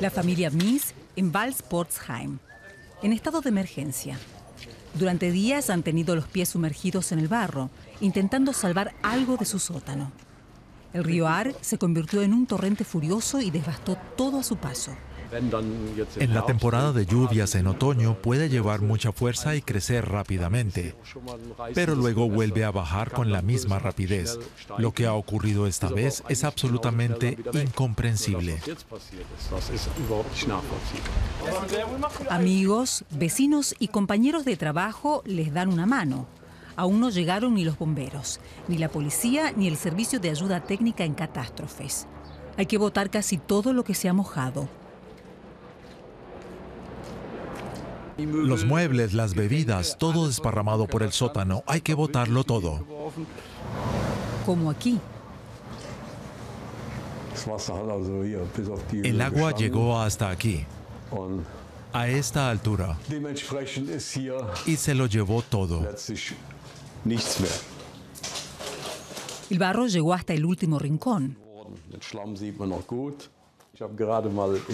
La 0.00 0.10
familia 0.10 0.50
Mies 0.50 0.94
en 1.16 1.32
Valsportsheim, 1.32 2.38
en 3.02 3.12
estado 3.12 3.40
de 3.40 3.48
emergencia. 3.48 4.18
Durante 4.94 5.30
días 5.30 5.70
han 5.70 5.82
tenido 5.82 6.14
los 6.14 6.26
pies 6.26 6.50
sumergidos 6.50 7.12
en 7.12 7.18
el 7.18 7.28
barro, 7.28 7.70
intentando 8.00 8.52
salvar 8.52 8.94
algo 9.02 9.36
de 9.36 9.44
su 9.44 9.58
sótano. 9.58 10.12
El 10.92 11.04
río 11.04 11.28
Ar 11.28 11.54
se 11.60 11.78
convirtió 11.78 12.22
en 12.22 12.32
un 12.32 12.46
torrente 12.46 12.84
furioso 12.84 13.40
y 13.40 13.50
devastó 13.50 13.96
todo 14.16 14.38
a 14.38 14.42
su 14.42 14.56
paso. 14.56 14.92
En 15.30 16.34
la 16.34 16.46
temporada 16.46 16.92
de 16.92 17.06
lluvias 17.06 17.54
en 17.54 17.66
otoño 17.66 18.14
puede 18.14 18.48
llevar 18.48 18.80
mucha 18.80 19.12
fuerza 19.12 19.56
y 19.56 19.62
crecer 19.62 20.08
rápidamente, 20.08 20.94
pero 21.74 21.94
luego 21.94 22.28
vuelve 22.28 22.64
a 22.64 22.70
bajar 22.70 23.12
con 23.12 23.30
la 23.30 23.42
misma 23.42 23.78
rapidez. 23.78 24.38
Lo 24.78 24.92
que 24.92 25.06
ha 25.06 25.14
ocurrido 25.14 25.66
esta 25.66 25.88
vez 25.88 26.22
es 26.28 26.44
absolutamente 26.44 27.38
incomprensible. 27.52 28.58
Amigos, 32.30 33.04
vecinos 33.10 33.74
y 33.78 33.88
compañeros 33.88 34.44
de 34.44 34.56
trabajo 34.56 35.22
les 35.26 35.52
dan 35.52 35.68
una 35.72 35.86
mano. 35.86 36.26
Aún 36.76 37.00
no 37.00 37.10
llegaron 37.10 37.54
ni 37.54 37.64
los 37.64 37.76
bomberos, 37.76 38.40
ni 38.68 38.78
la 38.78 38.88
policía, 38.88 39.52
ni 39.56 39.66
el 39.66 39.76
servicio 39.76 40.20
de 40.20 40.30
ayuda 40.30 40.60
técnica 40.60 41.04
en 41.04 41.14
catástrofes. 41.14 42.06
Hay 42.56 42.66
que 42.66 42.78
botar 42.78 43.10
casi 43.10 43.36
todo 43.36 43.72
lo 43.72 43.84
que 43.84 43.94
se 43.94 44.08
ha 44.08 44.12
mojado. 44.12 44.68
Los 48.18 48.64
muebles, 48.64 49.14
las 49.14 49.34
bebidas, 49.34 49.96
todo 49.96 50.26
desparramado 50.26 50.86
por 50.86 51.02
el 51.02 51.12
sótano. 51.12 51.62
Hay 51.66 51.80
que 51.80 51.94
botarlo 51.94 52.42
todo. 52.42 52.84
Como 54.44 54.70
aquí. 54.70 55.00
El 59.04 59.20
agua 59.20 59.54
llegó 59.54 60.00
hasta 60.00 60.30
aquí, 60.30 60.64
a 61.92 62.08
esta 62.08 62.50
altura, 62.50 62.98
y 64.66 64.76
se 64.76 64.94
lo 64.94 65.06
llevó 65.06 65.42
todo. 65.42 65.88
El 69.50 69.58
barro 69.58 69.86
llegó 69.86 70.12
hasta 70.12 70.34
el 70.34 70.44
último 70.44 70.78
rincón. 70.78 71.38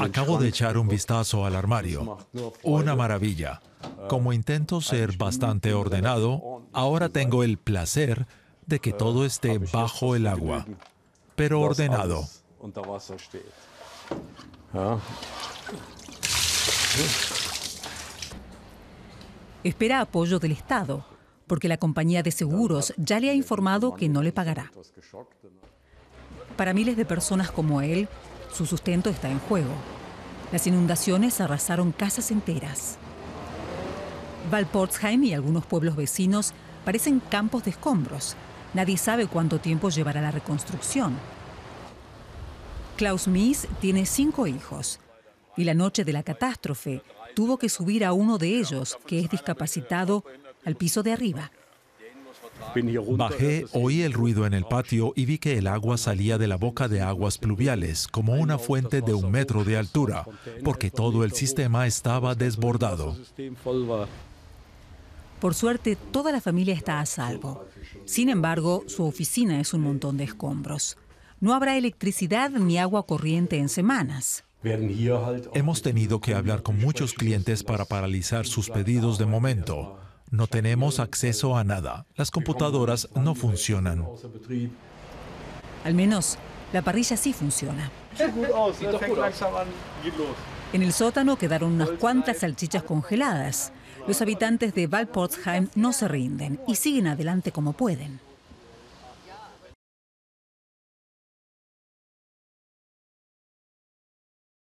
Acabo 0.00 0.38
de 0.38 0.48
echar 0.48 0.78
un 0.78 0.88
vistazo 0.88 1.44
al 1.44 1.54
armario. 1.54 2.18
Una 2.62 2.96
maravilla. 2.96 3.60
Como 4.08 4.32
intento 4.32 4.80
ser 4.80 5.16
bastante 5.16 5.74
ordenado, 5.74 6.62
ahora 6.72 7.08
tengo 7.08 7.42
el 7.42 7.58
placer 7.58 8.26
de 8.66 8.80
que 8.80 8.92
todo 8.92 9.24
esté 9.24 9.58
bajo 9.58 10.16
el 10.16 10.26
agua, 10.26 10.66
pero 11.34 11.60
ordenado. 11.60 12.24
Espera 19.62 20.00
apoyo 20.00 20.38
del 20.38 20.52
Estado, 20.52 21.04
porque 21.46 21.68
la 21.68 21.76
compañía 21.76 22.22
de 22.22 22.30
seguros 22.30 22.94
ya 22.96 23.20
le 23.20 23.30
ha 23.30 23.34
informado 23.34 23.94
que 23.94 24.08
no 24.08 24.22
le 24.22 24.32
pagará. 24.32 24.72
Para 26.56 26.72
miles 26.72 26.96
de 26.96 27.04
personas 27.04 27.50
como 27.50 27.82
él, 27.82 28.08
su 28.52 28.66
sustento 28.66 29.10
está 29.10 29.30
en 29.30 29.38
juego. 29.38 29.72
Las 30.52 30.66
inundaciones 30.66 31.40
arrasaron 31.40 31.92
casas 31.92 32.30
enteras. 32.30 32.98
Valportsheim 34.50 35.24
y 35.24 35.34
algunos 35.34 35.66
pueblos 35.66 35.96
vecinos 35.96 36.52
parecen 36.84 37.20
campos 37.20 37.64
de 37.64 37.70
escombros. 37.70 38.36
Nadie 38.74 38.96
sabe 38.96 39.26
cuánto 39.26 39.58
tiempo 39.58 39.90
llevará 39.90 40.20
la 40.20 40.30
reconstrucción. 40.30 41.16
Klaus 42.96 43.28
Mies 43.28 43.68
tiene 43.80 44.06
cinco 44.06 44.46
hijos 44.46 45.00
y 45.56 45.64
la 45.64 45.74
noche 45.74 46.04
de 46.04 46.12
la 46.12 46.22
catástrofe 46.22 47.02
tuvo 47.34 47.58
que 47.58 47.68
subir 47.68 48.04
a 48.04 48.12
uno 48.12 48.38
de 48.38 48.58
ellos, 48.58 48.98
que 49.06 49.20
es 49.20 49.28
discapacitado, 49.28 50.24
al 50.64 50.76
piso 50.76 51.02
de 51.02 51.12
arriba. 51.12 51.50
Bajé, 53.16 53.64
oí 53.72 54.02
el 54.02 54.12
ruido 54.12 54.46
en 54.46 54.54
el 54.54 54.64
patio 54.64 55.12
y 55.16 55.24
vi 55.24 55.38
que 55.38 55.58
el 55.58 55.66
agua 55.66 55.96
salía 55.96 56.38
de 56.38 56.46
la 56.46 56.56
boca 56.56 56.88
de 56.88 57.00
aguas 57.00 57.38
pluviales, 57.38 58.06
como 58.06 58.34
una 58.34 58.58
fuente 58.58 59.00
de 59.00 59.14
un 59.14 59.30
metro 59.30 59.64
de 59.64 59.76
altura, 59.76 60.26
porque 60.62 60.90
todo 60.90 61.24
el 61.24 61.32
sistema 61.32 61.86
estaba 61.86 62.34
desbordado. 62.34 63.16
Por 65.40 65.54
suerte, 65.54 65.96
toda 65.96 66.32
la 66.32 66.40
familia 66.40 66.74
está 66.74 67.00
a 67.00 67.06
salvo. 67.06 67.66
Sin 68.04 68.28
embargo, 68.28 68.84
su 68.86 69.04
oficina 69.04 69.60
es 69.60 69.74
un 69.74 69.82
montón 69.82 70.16
de 70.16 70.24
escombros. 70.24 70.96
No 71.40 71.54
habrá 71.54 71.76
electricidad 71.76 72.50
ni 72.50 72.78
agua 72.78 73.06
corriente 73.06 73.58
en 73.58 73.68
semanas. 73.68 74.44
Hemos 75.54 75.82
tenido 75.82 76.20
que 76.20 76.34
hablar 76.34 76.62
con 76.62 76.78
muchos 76.78 77.12
clientes 77.12 77.62
para 77.62 77.84
paralizar 77.84 78.46
sus 78.46 78.70
pedidos 78.70 79.18
de 79.18 79.26
momento. 79.26 79.98
No 80.30 80.46
tenemos 80.46 80.98
acceso 81.00 81.56
a 81.56 81.64
nada. 81.64 82.06
Las 82.16 82.30
computadoras 82.30 83.08
no 83.14 83.34
funcionan. 83.34 84.06
Al 85.84 85.94
menos 85.94 86.38
la 86.72 86.82
parrilla 86.82 87.16
sí 87.16 87.32
funciona. 87.32 87.90
En 90.72 90.82
el 90.82 90.92
sótano 90.92 91.36
quedaron 91.36 91.72
unas 91.72 91.90
cuantas 91.90 92.38
salchichas 92.38 92.82
congeladas. 92.82 93.72
Los 94.08 94.20
habitantes 94.20 94.74
de 94.74 94.86
Valportsheim 94.86 95.68
no 95.74 95.92
se 95.92 96.08
rinden 96.08 96.60
y 96.66 96.74
siguen 96.74 97.06
adelante 97.06 97.52
como 97.52 97.72
pueden. 97.72 98.25